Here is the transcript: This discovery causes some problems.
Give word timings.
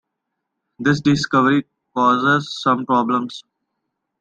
This 0.79 0.99
discovery 0.99 1.67
causes 1.93 2.59
some 2.59 2.87
problems. 2.87 3.43